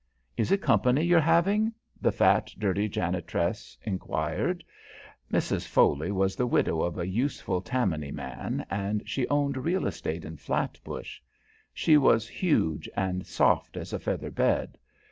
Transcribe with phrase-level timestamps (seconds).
[0.35, 4.63] "Is it company you're having?" the fat, dirty janitress enquired.
[5.31, 5.67] Mrs.
[5.67, 10.37] Foley was the widow of a useful Tammany man, and she owned real estate in
[10.37, 11.19] Flatbush.
[11.71, 14.79] She was huge and soft as a feather bed.